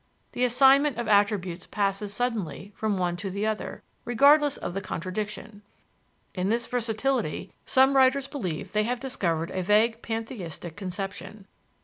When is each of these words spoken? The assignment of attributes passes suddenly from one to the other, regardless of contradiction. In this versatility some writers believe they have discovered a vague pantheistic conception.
The 0.31 0.43
assignment 0.43 0.97
of 0.97 1.07
attributes 1.07 1.67
passes 1.67 2.11
suddenly 2.11 2.73
from 2.75 2.97
one 2.97 3.15
to 3.17 3.29
the 3.29 3.45
other, 3.45 3.83
regardless 4.03 4.57
of 4.57 4.73
contradiction. 4.81 5.61
In 6.33 6.49
this 6.49 6.65
versatility 6.65 7.53
some 7.67 7.95
writers 7.95 8.27
believe 8.27 8.71
they 8.73 8.81
have 8.85 8.99
discovered 8.99 9.51
a 9.51 9.61
vague 9.61 10.01
pantheistic 10.01 10.75
conception. 10.75 11.45